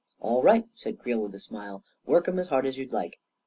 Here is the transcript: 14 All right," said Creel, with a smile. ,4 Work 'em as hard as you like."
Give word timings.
14 0.19 0.35
All 0.35 0.41
right," 0.41 0.65
said 0.73 0.97
Creel, 0.97 1.19
with 1.19 1.35
a 1.35 1.39
smile. 1.39 1.83
,4 2.07 2.11
Work 2.11 2.27
'em 2.27 2.39
as 2.39 2.47
hard 2.47 2.65
as 2.65 2.75
you 2.79 2.87
like." 2.87 3.19